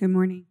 [0.00, 0.46] Good morning.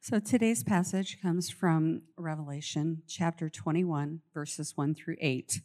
[0.00, 5.60] So today's passage comes from Revelation chapter 21, verses 1 through 8.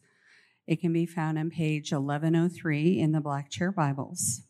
[0.67, 4.41] It can be found on page 1103 in the Black Chair Bibles.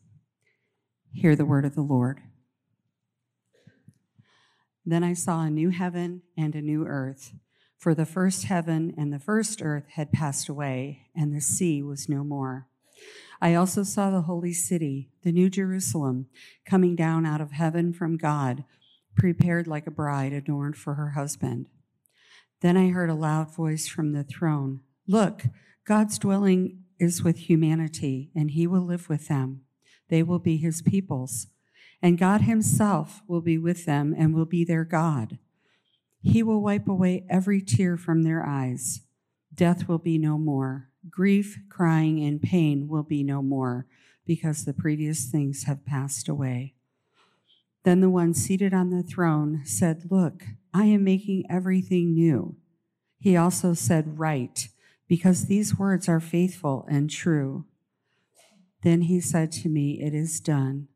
[1.13, 2.21] Hear the word of the Lord.
[4.83, 7.35] Then I saw a new heaven and a new earth,
[7.77, 12.09] for the first heaven and the first earth had passed away, and the sea was
[12.09, 12.69] no more.
[13.41, 16.27] I also saw the holy city, the new Jerusalem,
[16.65, 18.63] coming down out of heaven from God,
[19.15, 21.67] prepared like a bride adorned for her husband.
[22.61, 25.43] Then I heard a loud voice from the throne Look,
[25.85, 29.61] God's dwelling is with humanity, and he will live with them.
[30.09, 31.47] They will be his peoples,
[32.01, 35.37] and God himself will be with them and will be their God.
[36.21, 39.01] He will wipe away every tear from their eyes.
[39.53, 40.89] Death will be no more.
[41.09, 43.85] Grief, crying, and pain will be no more
[44.25, 46.73] because the previous things have passed away.
[47.83, 52.57] Then the one seated on the throne said, Look, I am making everything new.
[53.19, 54.69] He also said, Write,
[55.07, 57.65] because these words are faithful and true.
[58.83, 60.89] Then he said to me, It is done.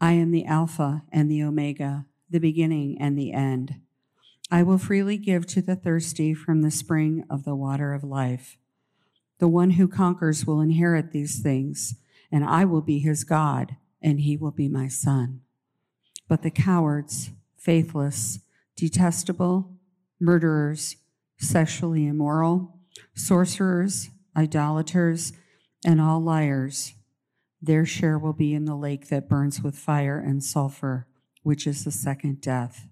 [0.00, 3.76] I am the Alpha and the Omega, the beginning and the end.
[4.50, 8.58] I will freely give to the thirsty from the spring of the water of life.
[9.38, 11.96] The one who conquers will inherit these things,
[12.32, 15.42] and I will be his God, and he will be my son.
[16.28, 18.40] But the cowards, faithless,
[18.76, 19.72] detestable,
[20.18, 20.96] murderers,
[21.38, 22.78] sexually immoral,
[23.14, 25.32] sorcerers, idolaters,
[25.84, 26.94] and all liars,
[27.60, 31.06] their share will be in the lake that burns with fire and sulfur,
[31.42, 32.86] which is the second death.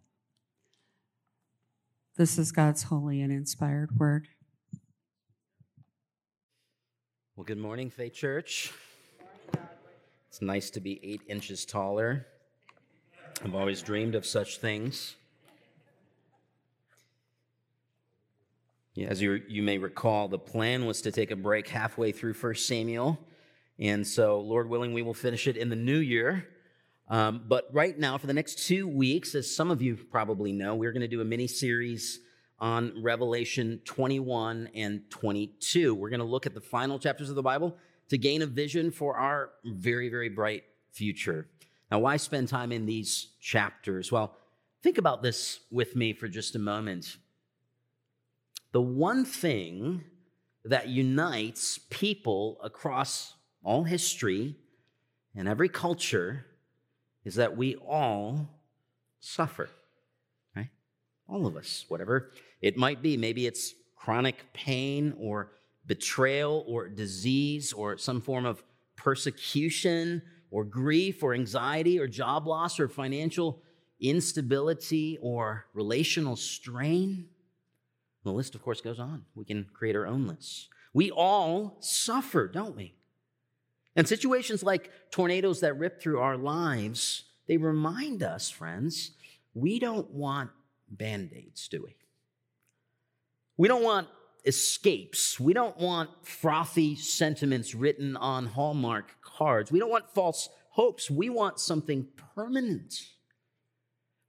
[2.17, 4.29] This is God's holy and inspired word.
[7.37, 8.73] Well, good morning, Faith Church.
[10.29, 12.29] It's nice to be eight inches taller.
[13.45, 15.17] I've always dreamed of such things.
[18.95, 22.35] Yeah, as you, you may recall, the plan was to take a break halfway through
[22.35, 23.19] 1 Samuel.
[23.81, 26.47] And so, Lord willing, we will finish it in the new year.
[27.09, 30.77] Um, but right now, for the next two weeks, as some of you probably know,
[30.77, 32.21] we're going to do a mini series
[32.59, 35.95] on Revelation 21 and 22.
[35.95, 37.77] We're going to look at the final chapters of the Bible
[38.09, 41.49] to gain a vision for our very, very bright future.
[41.91, 44.11] Now, why spend time in these chapters?
[44.11, 44.37] Well,
[44.83, 47.17] think about this with me for just a moment.
[48.73, 50.05] The one thing
[50.65, 54.57] that unites people across all history
[55.35, 56.47] and every culture
[57.25, 58.49] is that we all
[59.21, 59.69] suffer?
[61.29, 62.31] All of us, whatever
[62.61, 63.17] it might be.
[63.17, 65.53] Maybe it's chronic pain or
[65.87, 68.63] betrayal or disease or some form of
[68.97, 73.61] persecution or grief or anxiety or job loss or financial
[74.01, 77.27] instability or relational strain.
[78.25, 79.25] The list, of course, goes on.
[79.35, 80.69] We can create our own lists.
[80.93, 82.95] We all suffer, don't we?
[83.97, 89.13] And situations like tornadoes that rip through our lives, they remind us, friends,
[89.55, 90.51] we don't want
[90.89, 91.97] band aids, do we?
[93.57, 94.09] We don't want
[94.45, 95.41] escapes.
[95.41, 99.73] We don't want frothy sentiments written on Hallmark cards.
[99.73, 101.11] We don't want false hopes.
[101.11, 102.95] We want something permanent.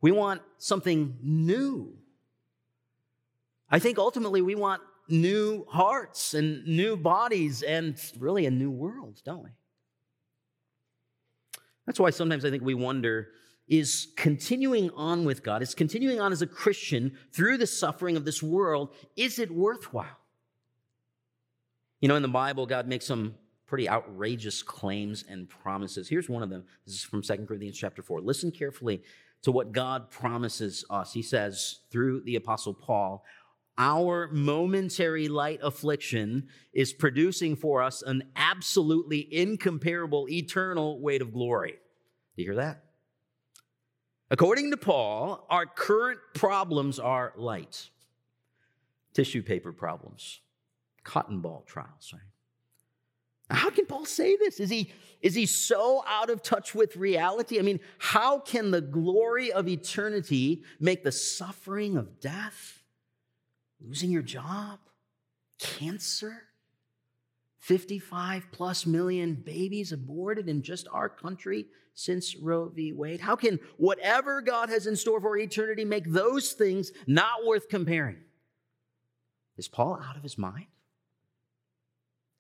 [0.01, 1.97] We want something new.
[3.69, 9.21] I think ultimately we want new hearts and new bodies and really a new world,
[9.25, 9.49] don't we?
[11.85, 13.29] That's why sometimes I think we wonder
[13.67, 18.25] is continuing on with God, is continuing on as a Christian through the suffering of
[18.25, 20.19] this world, is it worthwhile?
[21.99, 26.07] You know, in the Bible, God makes some pretty outrageous claims and promises.
[26.07, 26.63] Here's one of them.
[26.85, 28.21] This is from 2 Corinthians chapter 4.
[28.21, 29.01] Listen carefully
[29.41, 31.13] to what God promises us.
[31.13, 33.25] He says through the apostle Paul,
[33.77, 41.73] our momentary light affliction is producing for us an absolutely incomparable eternal weight of glory.
[42.35, 42.84] Do you hear that?
[44.31, 47.89] According to Paul, our current problems are light
[49.13, 50.41] tissue paper problems,
[51.03, 52.21] cotton ball trials, right?
[53.49, 54.59] How can Paul say this?
[54.59, 54.91] Is he,
[55.21, 57.59] is he so out of touch with reality?
[57.59, 62.81] I mean, how can the glory of eternity make the suffering of death,
[63.79, 64.79] losing your job,
[65.59, 66.43] cancer,
[67.59, 72.91] 55 plus million babies aborted in just our country since Roe v.
[72.91, 73.21] Wade?
[73.21, 78.17] How can whatever God has in store for eternity make those things not worth comparing?
[79.57, 80.67] Is Paul out of his mind?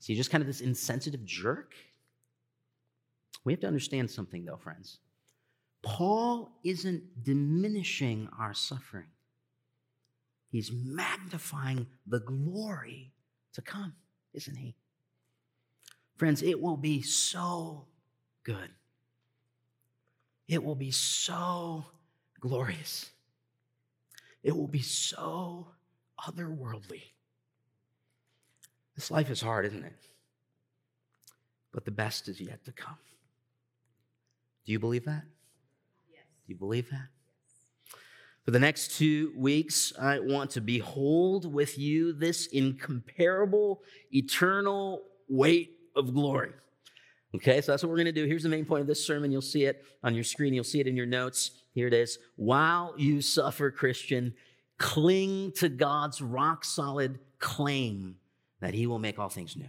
[0.01, 1.73] Is he just kind of this insensitive jerk?
[3.45, 4.99] We have to understand something, though, friends.
[5.81, 9.07] Paul isn't diminishing our suffering,
[10.49, 13.13] he's magnifying the glory
[13.53, 13.93] to come,
[14.33, 14.75] isn't he?
[16.17, 17.87] Friends, it will be so
[18.43, 18.69] good.
[20.47, 21.85] It will be so
[22.39, 23.09] glorious.
[24.43, 25.67] It will be so
[26.19, 27.01] otherworldly.
[28.95, 29.95] This life is hard, isn't it?
[31.71, 32.97] But the best is yet to come.
[34.65, 35.23] Do you believe that?
[36.11, 36.23] Yes.
[36.45, 37.07] Do you believe that?
[38.45, 43.81] For the next two weeks, I want to behold with you this incomparable,
[44.11, 46.51] eternal weight of glory.
[47.35, 48.25] Okay, so that's what we're going to do.
[48.25, 49.29] Here's the main point of this sermon.
[49.29, 51.51] You'll see it on your screen, you'll see it in your notes.
[51.73, 52.17] Here it is.
[52.37, 54.33] While you suffer, Christian,
[54.77, 58.15] cling to God's rock solid claim
[58.61, 59.67] that He will make all things new.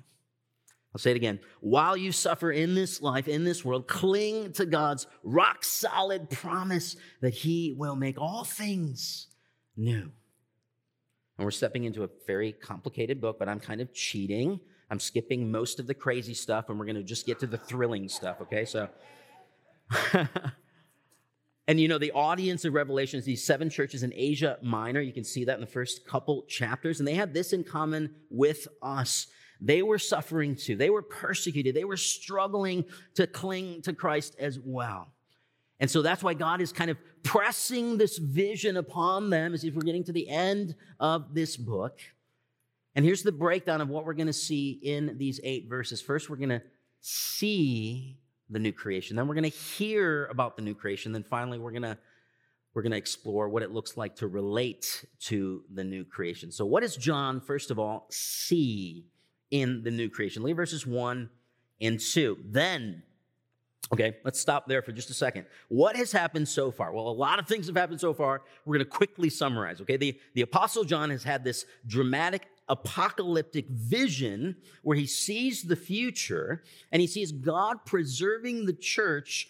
[0.95, 1.41] I'll say it again.
[1.61, 6.97] While you suffer in this life, in this world, cling to God's rock solid promise
[7.21, 9.27] that He will make all things
[9.77, 10.13] new.
[11.39, 14.61] And we're stepping into a very complicated book, but I'm kind of cheating
[14.91, 17.59] I'm skipping most of the crazy stuff and we're going to just get to the
[17.59, 18.65] thrilling stuff, okay?
[18.65, 18.89] So,
[21.69, 25.25] and you know, the audience of Revelations, these seven churches in Asia Minor, you can
[25.25, 29.27] see that in the first couple chapters, and they had this in common with us.
[29.61, 30.77] They were suffering too.
[30.77, 31.75] They were persecuted.
[31.75, 32.85] They were struggling
[33.15, 35.09] to cling to Christ as well.
[35.81, 39.75] And so that's why God is kind of pressing this vision upon them as if
[39.75, 42.01] we're getting to the end of this book.
[42.97, 46.01] And here's the breakdown of what we're going to see in these eight verses.
[46.01, 46.63] First, we're going to
[47.03, 48.17] see
[48.49, 49.17] the new creation.
[49.17, 51.13] Then we're going to hear about the new creation.
[51.13, 51.99] Then finally, we're going to
[52.73, 56.53] we're going to explore what it looks like to relate to the new creation.
[56.53, 59.07] So, what does John, first of all, see
[59.51, 60.43] in the new creation?
[60.43, 61.31] Leave verses 1
[61.81, 62.39] and 2.
[62.45, 63.03] Then,
[63.91, 65.47] okay, let's stop there for just a second.
[65.69, 66.93] What has happened so far?
[66.93, 68.43] Well, a lot of things have happened so far.
[68.67, 69.97] We're going to quickly summarize, okay?
[69.97, 76.63] The, the Apostle John has had this dramatic apocalyptic vision where he sees the future
[76.91, 79.49] and he sees God preserving the church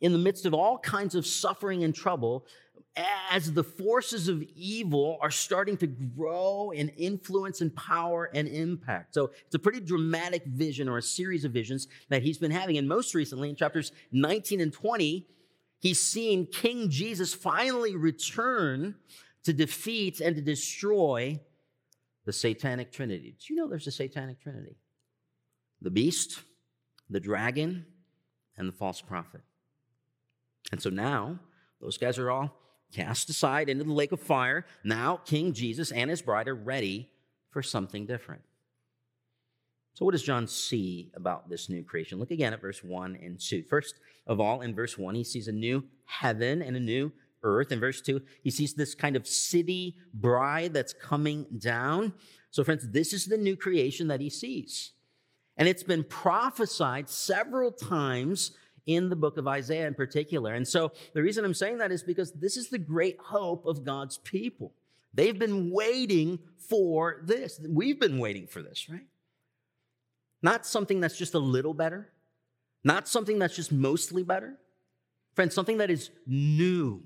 [0.00, 2.46] in the midst of all kinds of suffering and trouble
[3.30, 9.14] as the forces of evil are starting to grow in influence and power and impact.
[9.14, 12.78] So it's a pretty dramatic vision or a series of visions that he's been having.
[12.78, 15.26] And most recently, in chapters 19 and 20,
[15.80, 18.94] he's seen King Jesus finally return
[19.42, 21.40] to defeat and to destroy
[22.24, 23.36] the satanic trinity.
[23.38, 24.76] Do you know there's a satanic trinity?
[25.80, 26.40] The beast,
[27.10, 27.86] the dragon,
[28.56, 29.42] and the false prophet.
[30.72, 31.38] And so now,
[31.80, 32.56] those guys are all
[32.92, 34.64] cast aside into the lake of fire.
[34.82, 37.10] Now, King Jesus and his bride are ready
[37.50, 38.42] for something different.
[39.94, 42.18] So, what does John see about this new creation?
[42.18, 43.62] Look again at verse 1 and 2.
[43.64, 47.12] First of all, in verse 1, he sees a new heaven and a new
[47.44, 47.70] earth.
[47.70, 52.12] In verse 2, he sees this kind of city bride that's coming down.
[52.50, 54.92] So, friends, this is the new creation that he sees.
[55.56, 58.52] And it's been prophesied several times
[58.86, 60.54] in the book of Isaiah in particular.
[60.54, 63.84] And so, the reason I'm saying that is because this is the great hope of
[63.84, 64.72] God's people.
[65.12, 67.60] They've been waiting for this.
[67.68, 69.06] We've been waiting for this, right?
[70.42, 72.10] Not something that's just a little better,
[72.82, 74.58] not something that's just mostly better.
[75.34, 77.02] Friends, something that is new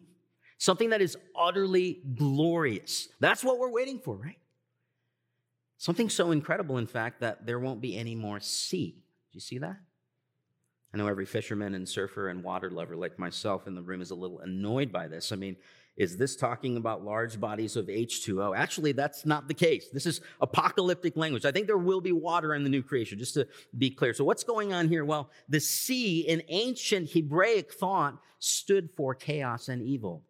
[0.58, 3.08] something that is utterly glorious.
[3.20, 4.38] That's what we're waiting for, right?
[5.79, 8.96] Something so incredible, in fact, that there won't be any more sea.
[9.32, 9.77] Do you see that?
[10.93, 14.10] I know every fisherman and surfer and water lover like myself in the room is
[14.10, 15.32] a little annoyed by this.
[15.32, 15.56] I mean,
[15.96, 18.56] is this talking about large bodies of H2O?
[18.56, 19.88] Actually, that's not the case.
[19.93, 21.44] This is apocalyptic language.
[21.44, 23.46] I think there will be water in the new creation, just to
[23.77, 24.15] be clear.
[24.15, 25.05] So, what's going on here?
[25.05, 30.22] Well, the sea in ancient Hebraic thought stood for chaos and evil.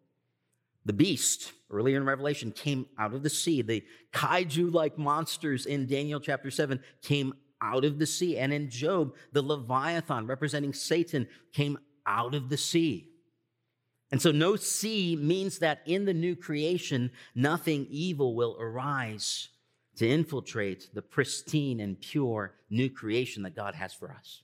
[0.85, 3.61] The beast, earlier in Revelation, came out of the sea.
[3.61, 3.83] The
[4.13, 8.37] kaiju like monsters in Daniel chapter 7 came out of the sea.
[8.37, 13.09] And in Job, the Leviathan, representing Satan, came out of the sea.
[14.11, 19.49] And so, no sea means that in the new creation, nothing evil will arise
[19.97, 24.41] to infiltrate the pristine and pure new creation that God has for us.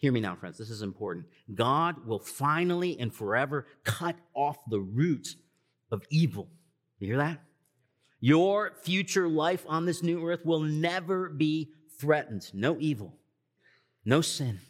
[0.00, 0.56] Hear me now, friends.
[0.56, 1.26] This is important.
[1.54, 5.36] God will finally and forever cut off the root
[5.92, 6.48] of evil.
[6.98, 7.42] You hear that?
[8.18, 12.50] Your future life on this new earth will never be threatened.
[12.54, 13.14] No evil,
[14.06, 14.60] no sin,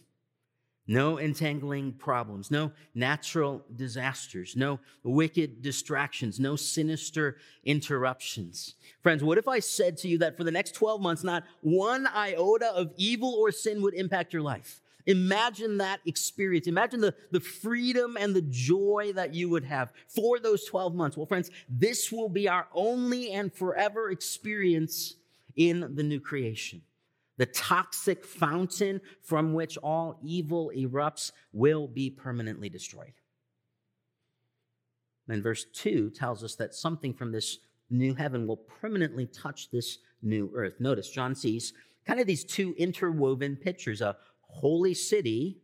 [0.88, 8.75] no entangling problems, no natural disasters, no wicked distractions, no sinister interruptions.
[9.00, 12.08] Friends, what if I said to you that for the next 12 months, not one
[12.08, 14.80] iota of evil or sin would impact your life?
[15.07, 16.66] Imagine that experience.
[16.66, 21.16] Imagine the, the freedom and the joy that you would have for those 12 months.
[21.16, 25.16] Well, friends, this will be our only and forever experience
[25.57, 26.83] in the new creation.
[27.38, 33.14] The toxic fountain from which all evil erupts will be permanently destroyed.
[35.28, 39.99] And verse 2 tells us that something from this new heaven will permanently touch this
[40.23, 40.75] new earth.
[40.80, 41.73] Notice John sees
[42.07, 44.16] kind of these two interwoven pictures a
[44.50, 45.61] holy city,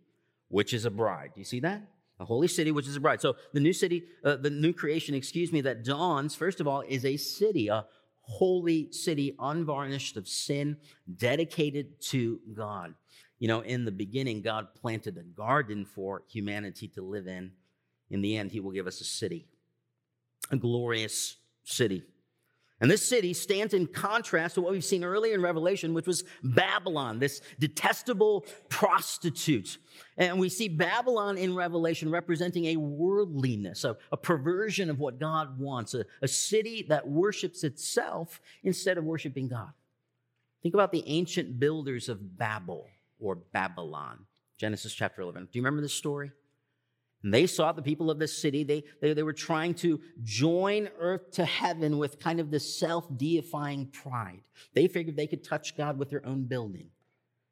[0.48, 1.30] which is a bride.
[1.34, 1.82] Do you see that?
[2.18, 3.20] A holy city, which is a bride.
[3.20, 6.80] So the new city, uh, the new creation, excuse me, that dawns, first of all,
[6.80, 7.84] is a city, a
[8.20, 10.78] holy city, unvarnished of sin,
[11.16, 12.94] dedicated to God.
[13.38, 17.52] You know, in the beginning, God planted a garden for humanity to live in.
[18.10, 19.46] In the end, He will give us a city,
[20.50, 22.02] a glorious city.
[22.80, 26.24] And this city stands in contrast to what we've seen earlier in Revelation, which was
[26.44, 29.78] Babylon, this detestable prostitute.
[30.18, 35.58] And we see Babylon in Revelation representing a worldliness, a, a perversion of what God
[35.58, 39.72] wants, a, a city that worships itself instead of worshiping God.
[40.62, 44.26] Think about the ancient builders of Babel or Babylon,
[44.58, 45.44] Genesis chapter 11.
[45.44, 46.30] Do you remember this story?
[47.26, 50.88] And they saw the people of this city, they, they, they were trying to join
[51.00, 54.42] earth to heaven with kind of this self deifying pride.
[54.74, 56.90] They figured they could touch God with their own building.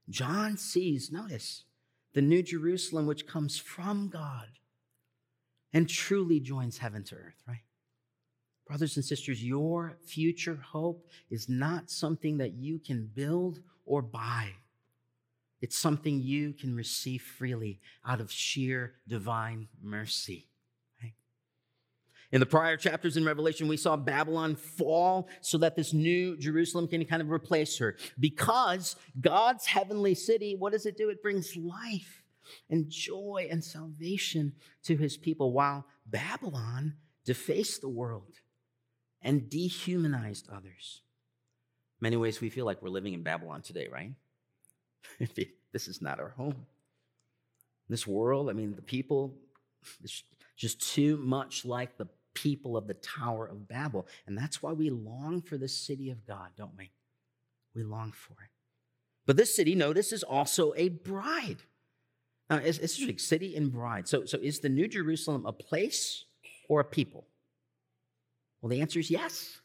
[0.09, 1.65] John sees, notice,
[2.13, 4.47] the new Jerusalem which comes from God
[5.73, 7.65] and truly joins heaven to earth, right?
[8.69, 14.51] Brothers and sisters, your future hope is not something that you can build or buy.
[15.65, 20.51] It's something you can receive freely out of sheer divine mercy.
[22.31, 26.87] In the prior chapters in Revelation, we saw Babylon fall so that this new Jerusalem
[26.87, 27.97] can kind of replace her.
[28.21, 31.09] Because God's heavenly city, what does it do?
[31.09, 32.23] It brings life
[32.69, 34.53] and joy and salvation
[34.83, 38.35] to his people, while Babylon defaced the world
[39.23, 41.01] and dehumanized others.
[42.01, 44.13] Many ways, we feel like we're living in Babylon today, right?
[45.73, 46.67] this is not our home.
[47.89, 49.35] This world, I mean, the people,
[50.03, 50.23] it's
[50.57, 54.07] just too much like the people of the Tower of Babel.
[54.27, 56.91] And that's why we long for the city of God, don't we?
[57.75, 58.51] We long for it.
[59.27, 61.63] But this city, notice, is also a bride.
[62.51, 64.07] Now, it's, it's a city and bride.
[64.07, 66.25] So, so is the New Jerusalem a place
[66.69, 67.27] or a people?
[68.61, 69.61] Well, the answer is yes.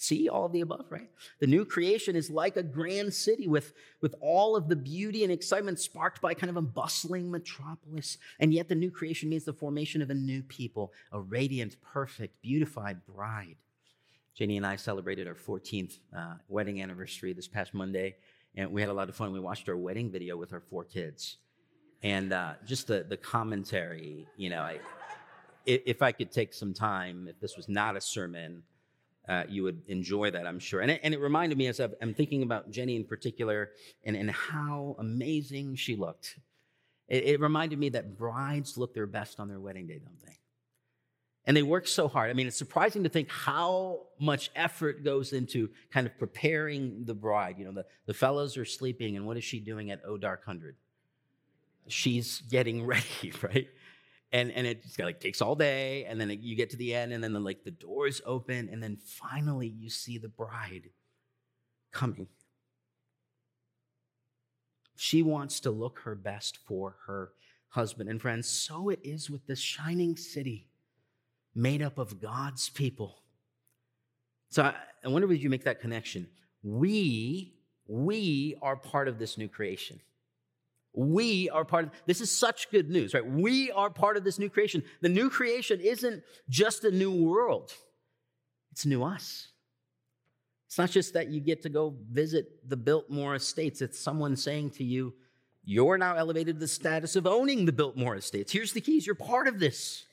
[0.00, 1.10] See all of the above, right?
[1.40, 5.32] The new creation is like a grand city with, with all of the beauty and
[5.32, 8.16] excitement sparked by kind of a bustling metropolis.
[8.38, 12.40] And yet the new creation means the formation of a new people, a radiant, perfect,
[12.42, 13.56] beautified bride.
[14.36, 18.14] Jenny and I celebrated our 14th uh, wedding anniversary this past Monday,
[18.54, 19.32] and we had a lot of fun.
[19.32, 21.38] We watched our wedding video with our four kids.
[22.04, 24.78] And uh, just the, the commentary, you know, I,
[25.66, 28.62] if I could take some time, if this was not a sermon,
[29.28, 30.80] uh, you would enjoy that, I'm sure.
[30.80, 33.70] And it, and it reminded me as I'm thinking about Jenny in particular
[34.04, 36.38] and, and how amazing she looked.
[37.08, 40.38] It, it reminded me that brides look their best on their wedding day, don't they?
[41.44, 42.30] And they work so hard.
[42.30, 47.14] I mean, it's surprising to think how much effort goes into kind of preparing the
[47.14, 47.56] bride.
[47.58, 50.44] You know, the, the fellows are sleeping, and what is she doing at O Dark
[50.44, 50.76] Hundred?
[51.86, 53.68] She's getting ready, right?
[54.32, 57.22] And and it like takes all day and then you get to the end and
[57.22, 60.90] then the, like the doors open and then finally you see the bride
[61.92, 62.28] coming.
[64.96, 67.30] She wants to look her best for her
[67.68, 68.10] husband.
[68.10, 70.68] And friends so it is with this shining city
[71.54, 73.22] made up of god's people.
[74.50, 76.28] So i, I wonder if you make that connection.
[76.62, 77.54] We
[77.86, 80.00] we are part of this new creation
[80.92, 83.26] we are part of this is such good news, right?
[83.26, 84.82] We are part of this new creation.
[85.00, 87.72] The new creation isn't just a new world,
[88.72, 89.48] it's new us.
[90.66, 94.70] It's not just that you get to go visit the Biltmore Estates, it's someone saying
[94.72, 95.14] to you,
[95.64, 98.52] You're now elevated to the status of owning the Biltmore Estates.
[98.52, 100.04] Here's the keys, you're part of this.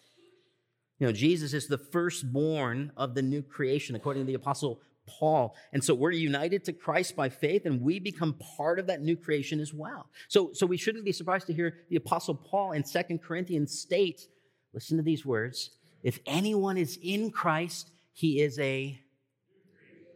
[0.99, 5.55] You know, Jesus is the firstborn of the new creation, according to the Apostle Paul.
[5.73, 9.15] And so we're united to Christ by faith and we become part of that new
[9.15, 10.09] creation as well.
[10.27, 14.27] So, so we shouldn't be surprised to hear the Apostle Paul in Second Corinthians state,
[14.73, 15.71] listen to these words,
[16.03, 18.99] if anyone is in Christ, he is a.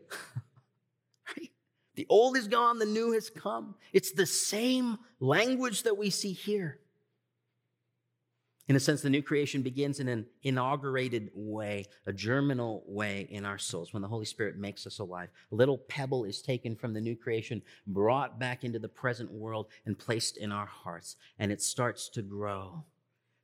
[1.99, 3.75] The old is gone, the new has come.
[3.91, 6.79] It's the same language that we see here.
[8.69, 13.43] In a sense, the new creation begins in an inaugurated way, a germinal way in
[13.43, 15.29] our souls when the Holy Spirit makes us alive.
[15.51, 19.69] A little pebble is taken from the new creation, brought back into the present world,
[19.87, 22.83] and placed in our hearts, and it starts to grow.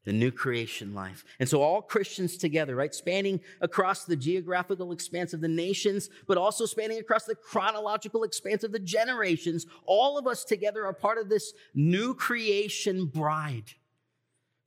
[0.03, 1.25] The new creation life.
[1.39, 6.38] And so, all Christians together, right, spanning across the geographical expanse of the nations, but
[6.38, 11.17] also spanning across the chronological expanse of the generations, all of us together are part
[11.17, 13.74] of this new creation bride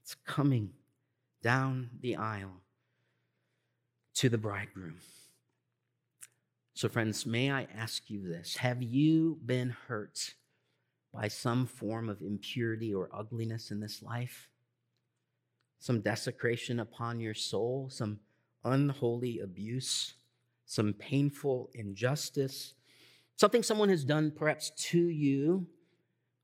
[0.09, 0.71] it's coming
[1.43, 2.63] down the aisle
[4.15, 4.97] to the bridegroom.
[6.73, 8.57] So, friends, may I ask you this?
[8.57, 10.33] Have you been hurt
[11.13, 14.49] by some form of impurity or ugliness in this life?
[15.79, 18.19] Some desecration upon your soul, some
[18.65, 20.15] unholy abuse,
[20.65, 22.73] some painful injustice,
[23.37, 25.67] something someone has done perhaps to you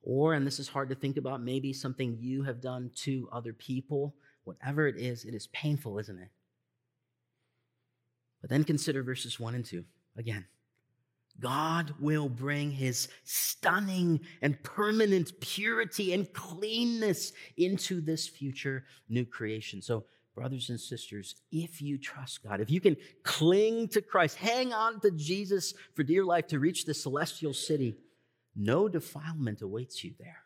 [0.05, 3.53] or, and this is hard to think about, maybe something you have done to other
[3.53, 4.15] people.
[4.45, 6.29] Whatever it is, it is painful, isn't it?
[8.43, 9.83] But then consider verses 1 and 2
[10.19, 10.45] again.
[11.41, 19.83] God will bring his stunning and permanent purity and cleanness into this future new creation.
[19.83, 24.73] So, brothers and sisters, if you trust God, if you can cling to Christ, hang
[24.73, 27.97] on to Jesus for dear life to reach the celestial city,
[28.57, 30.43] no defilement awaits you there.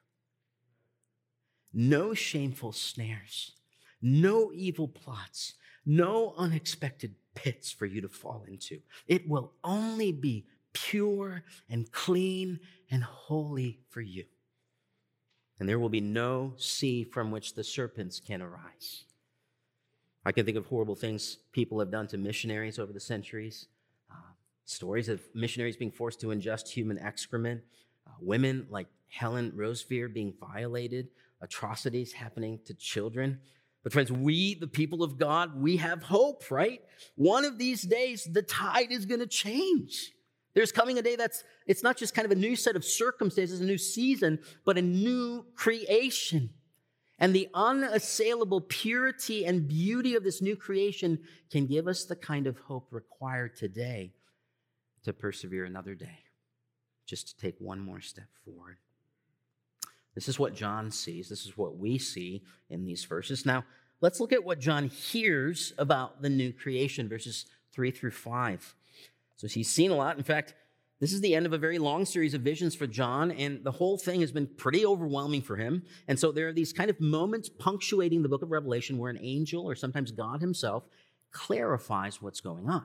[1.73, 3.53] No shameful snares,
[4.01, 8.81] no evil plots, no unexpected pits for you to fall into.
[9.07, 12.61] It will only be pure and clean
[12.91, 14.25] and holy for you.
[15.61, 19.05] And there will be no sea from which the serpents can arise.
[20.25, 23.67] I can think of horrible things people have done to missionaries over the centuries.
[24.11, 24.33] Uh,
[24.65, 27.63] stories of missionaries being forced to ingest human excrement,
[28.21, 31.09] women like Helen Roseveare being violated,
[31.41, 33.41] atrocities happening to children.
[33.83, 36.83] But, friends, we, the people of God, we have hope, right?
[37.15, 40.13] One of these days, the tide is going to change.
[40.55, 43.61] There's coming a day that's, it's not just kind of a new set of circumstances,
[43.61, 46.51] a new season, but a new creation.
[47.21, 51.21] And the unassailable purity and beauty of this new creation
[51.51, 54.13] can give us the kind of hope required today
[55.05, 56.19] to persevere another day
[57.09, 58.77] just to take one more step forward.
[60.15, 61.29] This is what John sees.
[61.29, 63.47] This is what we see in these verses.
[63.47, 63.65] Now,
[64.01, 68.75] let's look at what John hears about the new creation, verses 3 through 5.
[69.37, 70.19] So he's seen a lot.
[70.19, 70.55] In fact,
[71.01, 73.71] this is the end of a very long series of visions for John, and the
[73.71, 75.85] whole thing has been pretty overwhelming for him.
[76.09, 79.21] And so there are these kind of moments punctuating the book of Revelation where an
[79.23, 80.83] angel, or sometimes God himself,
[81.31, 82.85] clarifies what's going on.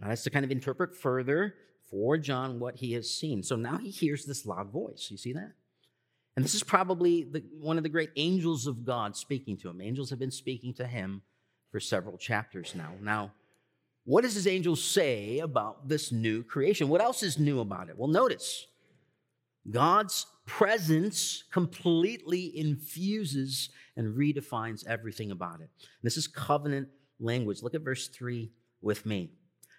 [0.00, 1.54] Now, that's to kind of interpret further
[1.90, 3.42] for John what he has seen.
[3.42, 5.08] So now he hears this loud voice.
[5.10, 5.52] You see that?
[6.36, 9.80] And this is probably the, one of the great angels of God speaking to him.
[9.80, 11.22] Angels have been speaking to him
[11.72, 12.92] for several chapters now.
[13.02, 13.32] Now,
[14.04, 16.88] what does his angel say about this new creation?
[16.88, 17.98] What else is new about it?
[17.98, 18.66] Well, notice
[19.70, 25.68] God's presence completely infuses and redefines everything about it.
[26.02, 26.88] This is covenant
[27.20, 27.62] language.
[27.62, 29.30] Look at verse 3 with me.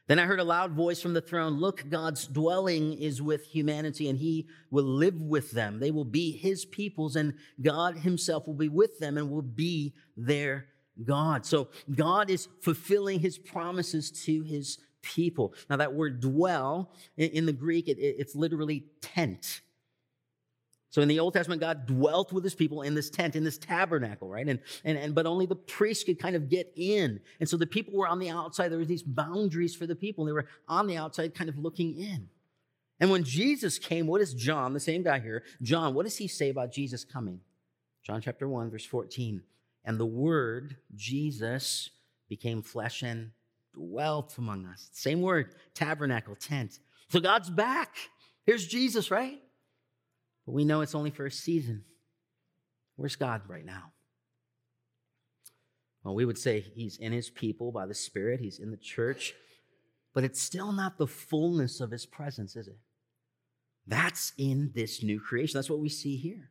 [0.09, 4.09] Then I heard a loud voice from the throne Look, God's dwelling is with humanity,
[4.09, 5.79] and he will live with them.
[5.79, 9.93] They will be his peoples, and God himself will be with them and will be
[10.17, 10.65] their
[11.05, 11.45] God.
[11.45, 15.53] So God is fulfilling his promises to his people.
[15.69, 19.61] Now, that word dwell in the Greek, it's literally tent.
[20.91, 23.59] So in the Old Testament, God dwelt with his people in this tent, in this
[23.59, 24.47] tabernacle, right?
[24.47, 27.19] And, and, and but only the priests could kind of get in.
[27.39, 28.69] And so the people were on the outside.
[28.69, 30.25] There were these boundaries for the people.
[30.25, 32.29] They were on the outside, kind of looking in.
[32.99, 36.27] And when Jesus came, what does John, the same guy here, John, what does he
[36.27, 37.39] say about Jesus coming?
[38.03, 39.43] John chapter 1, verse 14.
[39.85, 41.91] And the word, Jesus,
[42.27, 43.31] became flesh and
[43.73, 44.89] dwelt among us.
[44.91, 46.79] Same word, tabernacle, tent.
[47.09, 47.95] So God's back.
[48.45, 49.39] Here's Jesus, right?
[50.49, 51.83] But we know it's only for a season.
[52.95, 53.91] Where's God right now?
[56.03, 59.35] Well, we would say he's in his people by the Spirit, he's in the church,
[60.11, 62.79] but it's still not the fullness of his presence, is it?
[63.85, 65.55] That's in this new creation.
[65.55, 66.49] That's what we see here.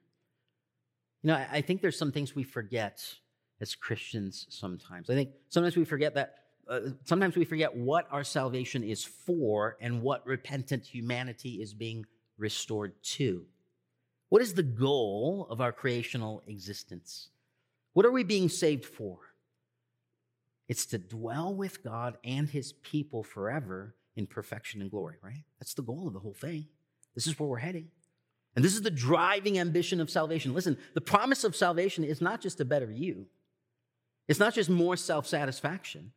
[1.24, 3.02] You know, I think there's some things we forget
[3.60, 5.10] as Christians sometimes.
[5.10, 6.36] I think sometimes we forget that.
[6.70, 12.06] Uh, sometimes we forget what our salvation is for and what repentant humanity is being
[12.36, 13.44] restored to.
[14.28, 17.28] What is the goal of our creational existence?
[17.94, 19.18] What are we being saved for?
[20.68, 25.44] It's to dwell with God and his people forever in perfection and glory, right?
[25.58, 26.66] That's the goal of the whole thing.
[27.14, 27.88] This is where we're heading.
[28.54, 30.52] And this is the driving ambition of salvation.
[30.52, 33.26] Listen, the promise of salvation is not just a better you,
[34.26, 36.12] it's not just more self satisfaction,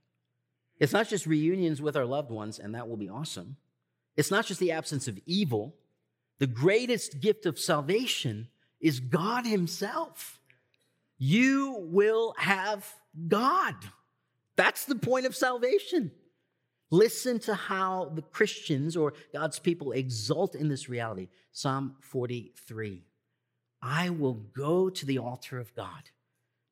[0.79, 3.55] it's not just reunions with our loved ones, and that will be awesome.
[4.17, 5.75] It's not just the absence of evil.
[6.41, 8.47] The greatest gift of salvation
[8.79, 10.41] is God Himself.
[11.19, 12.91] You will have
[13.27, 13.75] God.
[14.55, 16.09] That's the point of salvation.
[16.89, 21.27] Listen to how the Christians or God's people exult in this reality.
[21.51, 23.03] Psalm 43
[23.83, 26.09] I will go to the altar of God,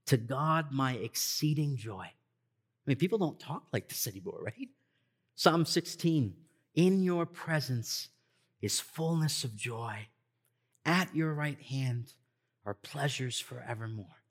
[0.08, 2.06] to God my exceeding joy.
[2.06, 4.70] I mean, people don't talk like this anymore, right?
[5.36, 6.34] Psalm 16
[6.74, 8.10] In your presence
[8.62, 10.08] is fullness of joy.
[10.86, 12.14] At your right hand
[12.66, 14.24] are pleasures forevermore.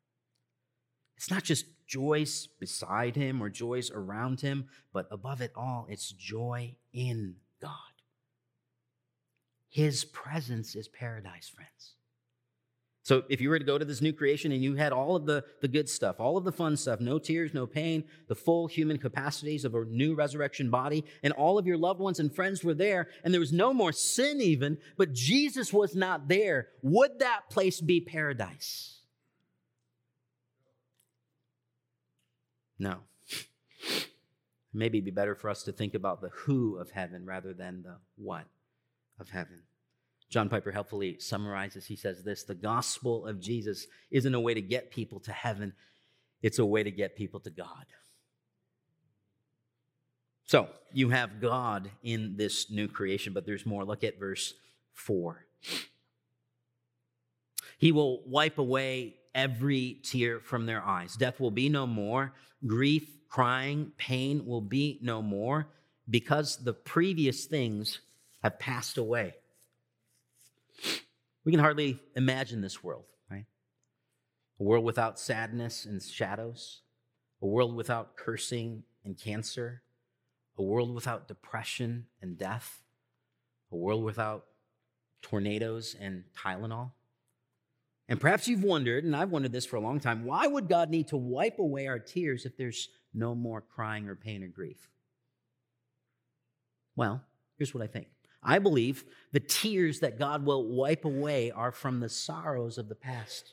[1.17, 6.11] It's not just joys beside him or joys around him, but above it all, it's
[6.11, 7.73] joy in God.
[9.69, 11.95] His presence is paradise, friends.
[13.09, 15.25] So if you were to go to this new creation and you had all of
[15.25, 18.67] the, the good stuff, all of the fun stuff, no tears, no pain, the full
[18.67, 22.63] human capacities of a new resurrection body, and all of your loved ones and friends
[22.63, 27.21] were there, and there was no more sin even, but Jesus was not there, would
[27.21, 28.99] that place be paradise?
[32.79, 32.99] No.
[34.75, 37.85] Maybe it'd be better for us to think about the who of heaven rather than
[37.85, 38.45] the what
[39.19, 39.63] of heaven.
[40.29, 44.61] John Piper helpfully summarizes, he says this the gospel of Jesus isn't a way to
[44.61, 45.73] get people to heaven,
[46.43, 47.87] it's a way to get people to God.
[50.45, 53.85] So you have God in this new creation, but there's more.
[53.85, 54.55] Look at verse
[54.95, 55.45] 4.
[57.77, 61.17] He will wipe away every tear from their eyes.
[61.17, 62.33] Death will be no more.
[62.67, 65.69] Grief, crying, pain will be no more
[66.09, 68.01] because the previous things
[68.43, 69.35] have passed away.
[71.45, 73.47] We can hardly imagine this world, right?
[74.61, 76.83] A world without sadness and shadows,
[77.41, 79.83] a world without cursing and cancer,
[80.59, 82.83] a world without depression and death,
[83.73, 84.45] a world without
[85.23, 86.91] tornadoes and Tylenol.
[88.09, 90.91] And perhaps you've wondered, and I've wondered this for a long time, why would God
[90.91, 94.89] need to wipe away our tears if there's no more crying or pain or grief?
[96.97, 97.23] Well,
[97.59, 98.09] here's what I think.
[98.49, 102.95] I believe the tears that God will wipe away are from the sorrows of the
[102.95, 103.53] past.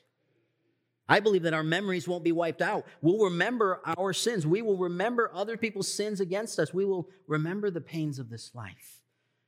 [1.09, 2.85] I believe that our memories won't be wiped out.
[3.01, 4.47] We'll remember our sins.
[4.47, 6.73] We will remember other people's sins against us.
[6.73, 9.01] We will remember the pains of this life.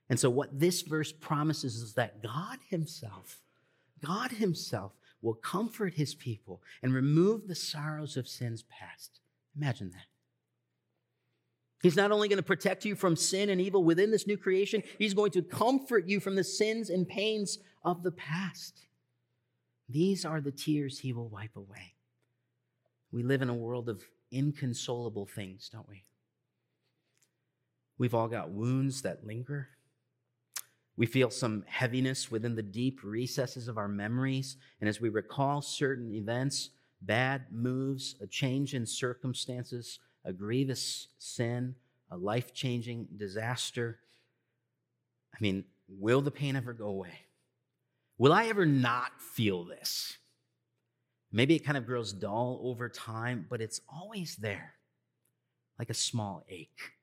[0.10, 3.40] And so, what this verse promises is that God Himself
[4.04, 9.22] God Himself will comfort His people and remove the sorrows of sins past.
[9.56, 10.17] Imagine that.
[11.82, 14.82] He's not only going to protect you from sin and evil within this new creation,
[14.98, 18.88] He's going to comfort you from the sins and pains of the past.
[19.90, 21.94] These are the tears He will wipe away.
[23.12, 26.04] We live in a world of inconsolable things, don't we?
[27.98, 29.70] We've all got wounds that linger.
[30.98, 34.58] We feel some heaviness within the deep recesses of our memories.
[34.82, 41.74] And as we recall certain events, bad moves, a change in circumstances, a grievous sin,
[42.12, 43.98] a life changing disaster,
[45.34, 47.22] I mean, will the pain ever go away?
[48.18, 50.18] Will I ever not feel this?
[51.32, 54.74] Maybe it kind of grows dull over time, but it's always there,
[55.80, 56.94] like a small ache,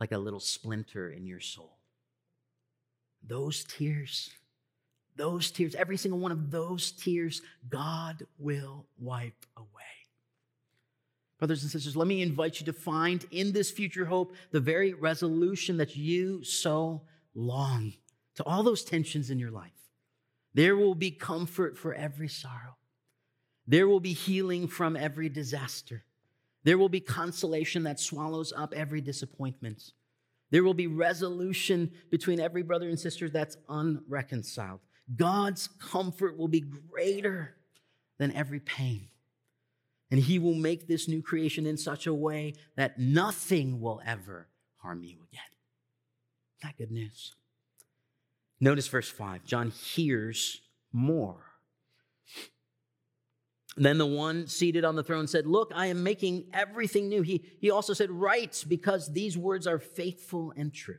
[0.00, 1.76] like a little splinter in your soul.
[3.26, 4.30] Those tears,
[5.16, 9.97] those tears, every single one of those tears, God will wipe away.
[11.38, 14.92] Brothers and sisters, let me invite you to find in this future hope the very
[14.92, 17.02] resolution that you so
[17.34, 17.92] long
[18.34, 19.70] to all those tensions in your life.
[20.54, 22.76] There will be comfort for every sorrow.
[23.66, 26.02] There will be healing from every disaster.
[26.64, 29.92] There will be consolation that swallows up every disappointment.
[30.50, 34.80] There will be resolution between every brother and sister that's unreconciled.
[35.14, 37.54] God's comfort will be greater
[38.18, 39.08] than every pain.
[40.10, 44.48] And He will make this new creation in such a way that nothing will ever
[44.78, 45.42] harm you again.
[46.62, 47.34] That good news.
[48.60, 50.60] Notice verse 5 John hears
[50.92, 51.44] more.
[53.76, 57.22] Then the one seated on the throne said, Look, I am making everything new.
[57.22, 60.98] He, he also said, Write, because these words are faithful and true.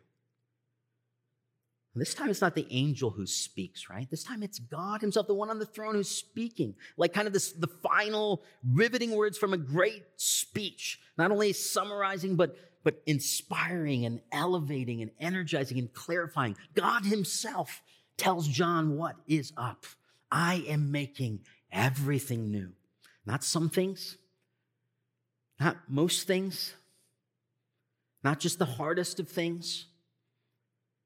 [1.99, 4.09] This time it's not the angel who speaks, right?
[4.09, 7.33] This time it's God Himself, the one on the throne who's speaking, like kind of
[7.33, 14.05] this, the final riveting words from a great speech, not only summarizing, but, but inspiring
[14.05, 16.55] and elevating and energizing and clarifying.
[16.75, 17.81] God Himself
[18.17, 19.85] tells John what is up.
[20.31, 22.71] I am making everything new.
[23.25, 24.17] Not some things,
[25.59, 26.73] not most things,
[28.23, 29.85] not just the hardest of things.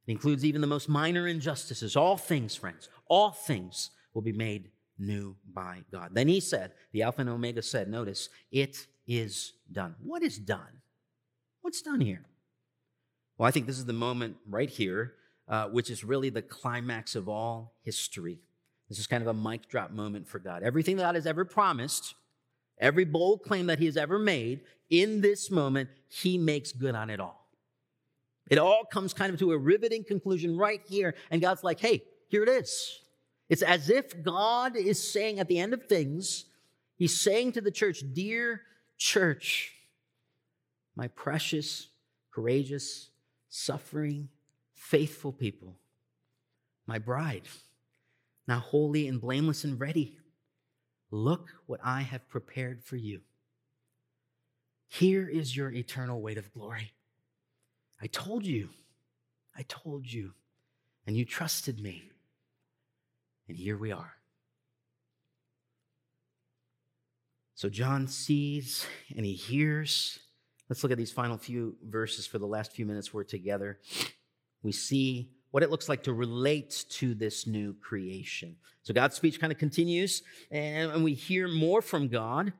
[0.06, 1.96] It includes even the most minor injustices.
[1.96, 6.12] All things, friends, all things will be made new by God.
[6.13, 9.96] Then he said, the Alpha and Omega said, notice, it is done.
[10.02, 10.82] What is done?
[11.62, 12.26] What's done here?
[13.38, 15.13] Well, I think this is the moment right here,
[15.48, 18.39] uh, which is really the climax of all history.
[18.89, 20.62] This is kind of a mic drop moment for God.
[20.63, 22.16] Everything that God has ever promised,
[22.80, 27.10] every bold claim that He has ever made, in this moment, He makes good on
[27.10, 27.43] it all.
[28.50, 31.16] It all comes kind of to a riveting conclusion right here.
[31.32, 33.00] And God's like, hey, here it is.
[33.50, 36.46] It's as if God is saying at the end of things,
[36.96, 38.62] He's saying to the church, Dear
[38.98, 39.74] church,
[40.96, 41.88] my precious,
[42.32, 43.10] courageous,
[43.50, 44.30] suffering,
[44.74, 45.76] faithful people,
[46.86, 47.44] my bride,
[48.48, 50.18] now holy and blameless and ready.
[51.12, 53.22] Look what I have prepared for you.
[54.88, 56.94] Here is your eternal weight of glory.
[58.04, 58.68] I told you,
[59.58, 60.34] I told you,
[61.08, 62.04] and you trusted me.
[63.48, 64.12] And here we are.
[67.56, 68.86] So John sees
[69.16, 70.20] and he hears.
[70.68, 73.80] Let's look at these final few verses for the last few minutes we're together.
[74.63, 78.58] We see what it looks like to relate to this new creation.
[78.82, 82.52] So God's speech kind of continues, and we hear more from God.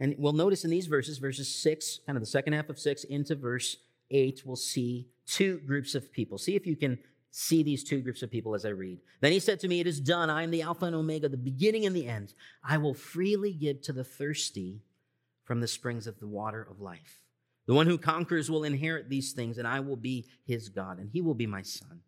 [0.00, 3.04] And we'll notice in these verses, verses six, kind of the second half of six
[3.04, 3.76] into verse
[4.10, 6.38] eight, we'll see two groups of people.
[6.38, 6.98] See if you can
[7.30, 8.98] see these two groups of people as I read.
[9.20, 10.30] Then he said to me, It is done.
[10.30, 12.34] I am the Alpha and Omega, the beginning and the end.
[12.64, 14.82] I will freely give to the thirsty
[15.44, 17.20] from the springs of the water of life.
[17.66, 21.08] The one who conquers will inherit these things, and I will be his God, and
[21.12, 22.00] he will be my son.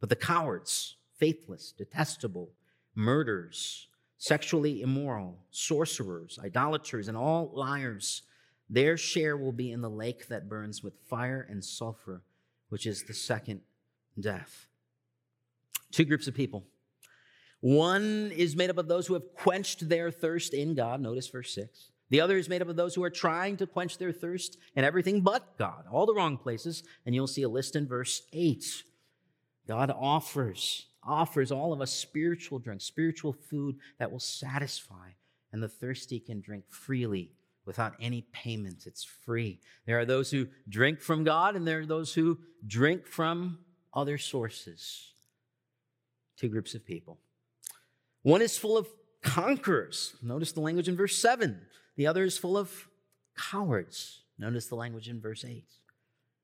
[0.00, 2.50] But the cowards, faithless, detestable,
[2.94, 8.22] murderers, sexually immoral, sorcerers, idolaters, and all liars,
[8.68, 12.22] their share will be in the lake that burns with fire and sulfur,
[12.68, 13.60] which is the second
[14.18, 14.66] death.
[15.92, 16.64] Two groups of people.
[17.60, 21.00] One is made up of those who have quenched their thirst in God.
[21.00, 21.90] Notice verse 6.
[22.10, 24.84] The other is made up of those who are trying to quench their thirst in
[24.84, 26.84] everything but God, all the wrong places.
[27.04, 28.64] And you'll see a list in verse 8.
[29.66, 35.10] God offers, offers all of us spiritual drink, spiritual food that will satisfy,
[35.52, 37.32] and the thirsty can drink freely
[37.66, 38.86] without any payment.
[38.86, 39.60] It's free.
[39.84, 43.58] There are those who drink from God, and there are those who drink from
[43.92, 45.12] other sources.
[46.36, 47.18] Two groups of people.
[48.22, 48.88] One is full of
[49.22, 50.14] conquerors.
[50.22, 51.60] Notice the language in verse 7.
[51.96, 52.88] The other is full of
[53.36, 54.22] cowards.
[54.38, 55.64] Notice the language in verse 8.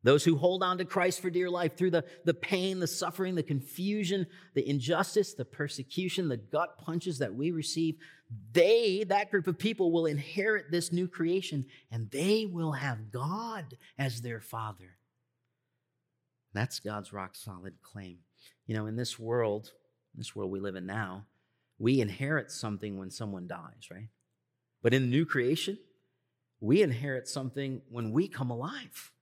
[0.05, 3.37] Those who hold on to Christ for dear life through the, the pain, the suffering,
[3.37, 7.97] the confusion, the injustice, the persecution, the gut punches that we receive,
[8.53, 13.77] they, that group of people, will inherit this new creation and they will have God
[13.99, 14.97] as their Father.
[16.55, 18.19] That's God's rock solid claim.
[18.67, 19.73] You know, in this world,
[20.15, 21.27] this world we live in now,
[21.79, 24.09] we inherit something when someone dies, right?
[24.83, 25.79] But in the new creation,
[26.61, 29.13] we inherit something when we come alive.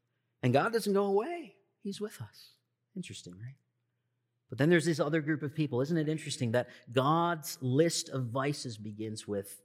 [0.43, 2.51] And God doesn't go away, He's with us.
[2.97, 3.55] Interesting, right?
[4.51, 5.81] But then there's this other group of people.
[5.81, 9.63] Isn't it interesting that God's list of vices begins with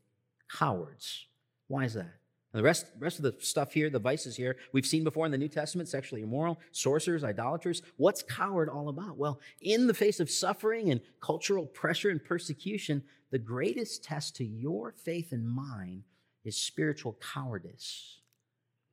[0.48, 1.26] cowards?
[1.68, 2.14] Why is that?
[2.54, 5.32] And the rest, rest of the stuff here, the vices here, we've seen before in
[5.32, 7.82] the New Testament sexually immoral, sorcerers, idolaters.
[7.98, 9.18] What's coward all about?
[9.18, 14.46] Well, in the face of suffering and cultural pressure and persecution, the greatest test to
[14.46, 16.04] your faith and mine
[16.46, 18.20] is spiritual cowardice.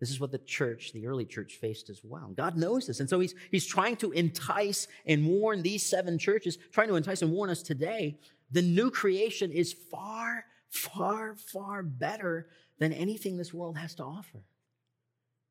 [0.03, 2.33] This is what the church, the early church, faced as well.
[2.37, 2.99] God knows this.
[2.99, 7.23] And so he's, he's trying to entice and warn these seven churches, trying to entice
[7.23, 8.19] and warn us today.
[8.51, 12.49] The new creation is far, far, far better
[12.81, 14.43] than anything this world has to offer.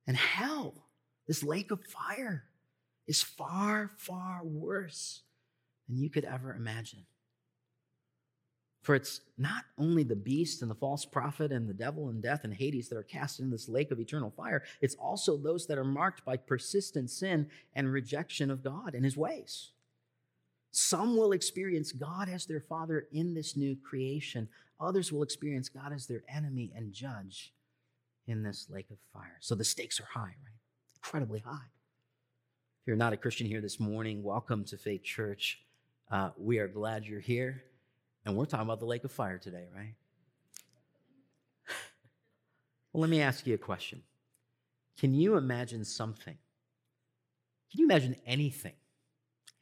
[0.06, 0.74] And hell,
[1.30, 2.44] this lake of fire,
[3.08, 5.22] is far, far worse
[5.88, 7.06] than you could ever imagine.
[8.82, 12.44] For it's not only the beast and the false prophet and the devil and death
[12.44, 15.78] and Hades that are cast into this lake of eternal fire, it's also those that
[15.78, 19.72] are marked by persistent sin and rejection of God and his ways.
[20.72, 24.48] Some will experience God as their father in this new creation,
[24.82, 27.54] Others will experience God as their enemy and judge
[28.26, 29.38] in this lake of fire.
[29.40, 30.60] So the stakes are high, right?
[30.96, 31.70] Incredibly high.
[32.82, 35.60] If you're not a Christian here this morning, welcome to Faith Church.
[36.10, 37.64] Uh, we are glad you're here.
[38.26, 39.96] And we're talking about the lake of fire today, right?
[42.94, 44.04] well, let me ask you a question.
[45.00, 46.38] Can you imagine something?
[47.72, 48.76] Can you imagine anything,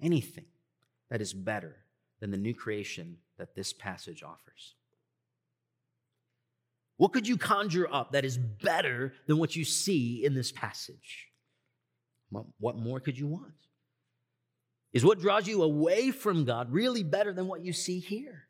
[0.02, 0.46] anything
[1.10, 1.78] that is better
[2.20, 4.76] than the new creation that this passage offers?
[6.98, 11.30] What could you conjure up that is better than what you see in this passage?
[12.30, 13.54] What more could you want?
[14.92, 18.49] Is what draws you away from God really better than what you see here?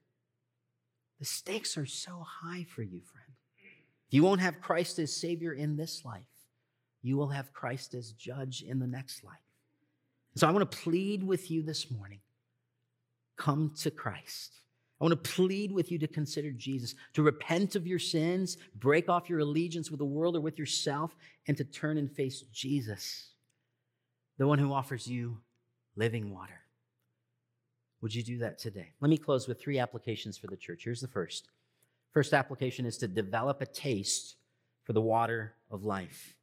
[1.19, 3.34] The stakes are so high for you, friend.
[4.10, 6.23] You won't have Christ as Savior in this life.
[7.01, 9.38] You will have Christ as judge in the next life.
[10.36, 12.19] So I want to plead with you this morning
[13.38, 14.53] come to Christ.
[14.99, 19.08] I want to plead with you to consider Jesus, to repent of your sins, break
[19.08, 21.15] off your allegiance with the world or with yourself,
[21.47, 23.29] and to turn and face Jesus,
[24.38, 25.38] the one who offers you
[25.95, 26.60] living water.
[28.01, 28.93] Would you do that today?
[29.01, 30.83] Let me close with three applications for the church.
[30.83, 31.49] Here's the first.
[32.12, 34.38] First application is to develop a taste
[34.83, 36.35] for the water of life.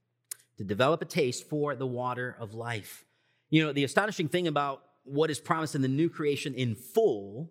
[0.58, 3.04] To develop a taste for the water of life.
[3.50, 7.50] You know, the astonishing thing about what is promised in the new creation in full,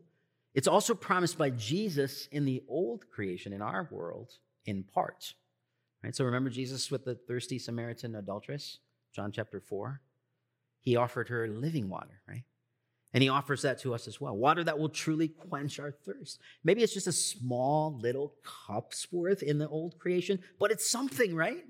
[0.54, 4.32] it's also promised by Jesus in the old creation in our world
[4.66, 5.34] in part.
[6.04, 6.16] Right?
[6.16, 8.80] So remember Jesus with the thirsty Samaritan adulteress,
[9.14, 10.02] John chapter 4?
[10.80, 12.44] He offered her living water, right?
[13.16, 16.42] And he offers that to us as well water that will truly quench our thirst.
[16.66, 21.34] Maybe it's just a small little cup's worth in the old creation, but it's something,
[21.34, 21.64] right?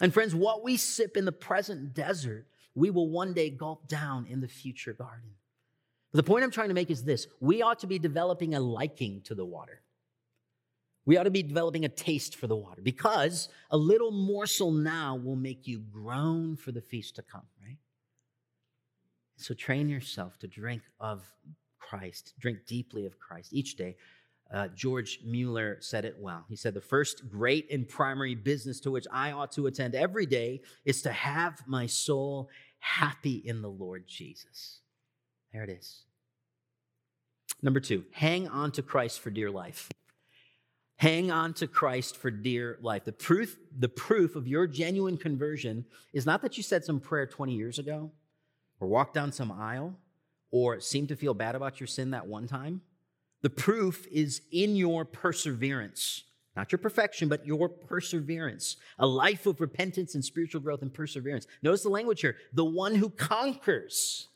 [0.00, 4.24] And friends, what we sip in the present desert, we will one day gulp down
[4.26, 5.30] in the future garden.
[6.12, 9.22] The point I'm trying to make is this we ought to be developing a liking
[9.22, 9.82] to the water.
[11.06, 15.16] We ought to be developing a taste for the water because a little morsel now
[15.16, 17.78] will make you groan for the feast to come, right?
[19.40, 21.22] So train yourself to drink of
[21.78, 23.96] Christ, drink deeply of Christ each day.
[24.52, 26.44] Uh, George Mueller said it well.
[26.48, 30.26] He said, The first great and primary business to which I ought to attend every
[30.26, 32.48] day is to have my soul
[32.80, 34.80] happy in the Lord Jesus.
[35.52, 36.02] There it is.
[37.62, 39.88] Number two, hang on to Christ for dear life.
[40.96, 43.04] Hang on to Christ for dear life.
[43.04, 47.26] The proof, the proof of your genuine conversion is not that you said some prayer
[47.26, 48.10] 20 years ago
[48.80, 49.94] or walked down some aisle
[50.50, 52.80] or seemed to feel bad about your sin that one time.
[53.42, 56.24] The proof is in your perseverance,
[56.56, 61.46] not your perfection, but your perseverance, a life of repentance and spiritual growth and perseverance.
[61.62, 64.28] Notice the language here the one who conquers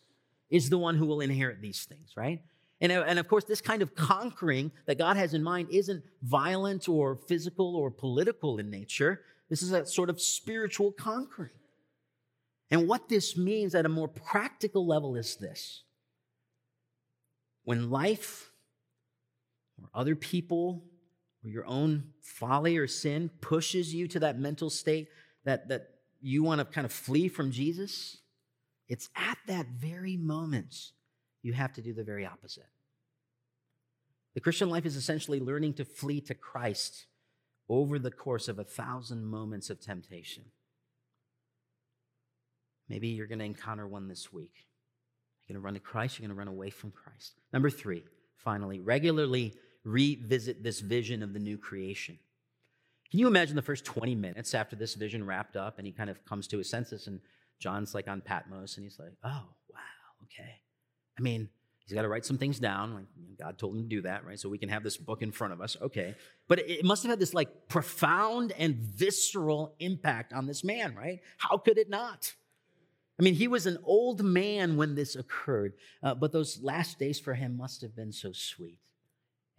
[0.50, 2.40] is the one who will inherit these things, right?
[2.80, 6.04] And, uh, and of course, this kind of conquering that God has in mind isn't
[6.22, 9.22] violent or physical or political in nature.
[9.48, 11.50] This is a sort of spiritual conquering.
[12.70, 15.83] And what this means at a more practical level is this
[17.64, 18.50] when life
[19.81, 20.85] or other people
[21.44, 25.09] or your own folly or sin pushes you to that mental state
[25.44, 25.88] that, that
[26.20, 28.18] you want to kind of flee from Jesus,
[28.88, 30.74] it's at that very moment
[31.42, 32.66] you have to do the very opposite.
[34.35, 37.07] The Christian life is essentially learning to flee to Christ
[37.68, 40.44] over the course of a thousand moments of temptation.
[42.88, 44.66] Maybe you're going to encounter one this week.
[45.46, 47.34] You're going to run to Christ, you're going to run away from Christ.
[47.52, 48.04] Number three,
[48.36, 52.18] finally, regularly revisit this vision of the new creation.
[53.10, 56.10] Can you imagine the first 20 minutes after this vision wrapped up and he kind
[56.10, 57.20] of comes to his senses and
[57.58, 60.60] John's like on Patmos and he's like, oh, wow, okay.
[61.16, 61.48] I mean,
[61.84, 62.94] he's got to write some things down.
[62.94, 63.04] Like
[63.38, 64.38] God told him to do that, right?
[64.38, 65.76] So we can have this book in front of us.
[65.80, 66.14] Okay.
[66.48, 71.20] But it must have had this like profound and visceral impact on this man, right?
[71.36, 72.32] How could it not?
[73.18, 77.20] I mean, he was an old man when this occurred, uh, but those last days
[77.20, 78.81] for him must have been so sweet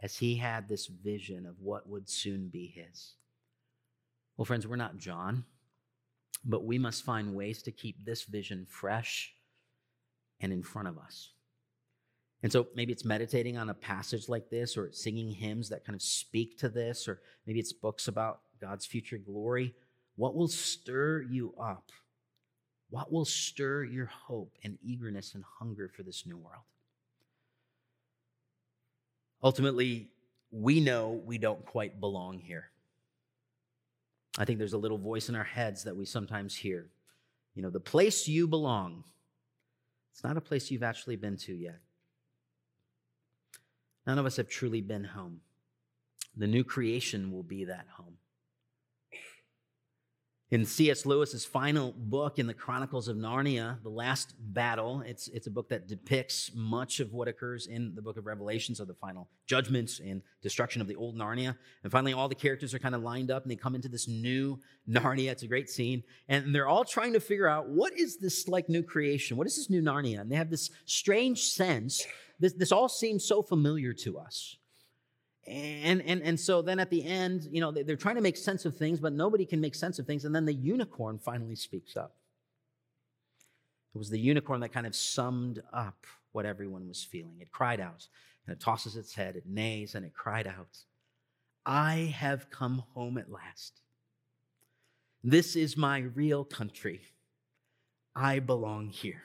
[0.01, 3.13] as he had this vision of what would soon be his.
[4.35, 5.45] Well, friends, we're not John,
[6.43, 9.33] but we must find ways to keep this vision fresh
[10.41, 11.31] and in front of us.
[12.43, 15.95] And so maybe it's meditating on a passage like this, or singing hymns that kind
[15.95, 19.73] of speak to this, or maybe it's books about God's future glory.
[20.17, 21.89] What will stir you up?
[22.95, 26.63] What will stir your hope and eagerness and hunger for this new world?
[29.43, 30.11] Ultimately,
[30.49, 32.69] we know we don't quite belong here.
[34.37, 36.87] I think there's a little voice in our heads that we sometimes hear.
[37.53, 39.03] You know, the place you belong,
[40.13, 41.79] it's not a place you've actually been to yet.
[44.07, 45.41] None of us have truly been home.
[46.37, 48.19] The new creation will be that home.
[50.51, 51.07] In C.S.
[51.07, 55.69] Lewis's final book in the Chronicles of Narnia, The Last Battle, it's, it's a book
[55.69, 59.99] that depicts much of what occurs in the book of Revelations of the final judgments
[59.99, 61.57] and destruction of the old Narnia.
[61.83, 64.07] And finally, all the characters are kind of lined up and they come into this
[64.07, 65.31] new Narnia.
[65.31, 66.03] It's a great scene.
[66.29, 69.37] And they're all trying to figure out what is this like new creation?
[69.37, 70.21] What is this new Narnia?
[70.21, 72.05] And they have this strange sense
[72.39, 74.57] this, this all seems so familiar to us.
[75.47, 78.65] And, and, and so then at the end, you know, they're trying to make sense
[78.65, 80.25] of things, but nobody can make sense of things.
[80.25, 82.15] And then the unicorn finally speaks up.
[83.93, 87.37] It was the unicorn that kind of summed up what everyone was feeling.
[87.39, 88.07] It cried out,
[88.45, 90.79] and it tosses its head, it neighs, and it cried out,
[91.65, 93.81] I have come home at last.
[95.23, 97.01] This is my real country.
[98.15, 99.23] I belong here.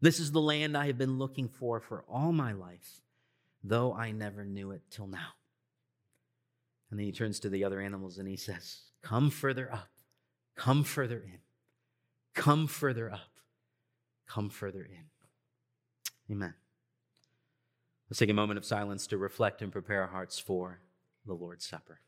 [0.00, 3.00] This is the land I have been looking for for all my life
[3.64, 5.32] though I never knew it till now.
[6.90, 9.88] And then he turns to the other animals and he says, Come further up,
[10.54, 11.40] come further in,
[12.34, 13.40] come further up,
[14.28, 15.06] come further in.
[16.30, 16.54] Amen.
[18.08, 20.80] Let's take a moment of silence to reflect and prepare our hearts for
[21.26, 22.00] the Lord's Supper.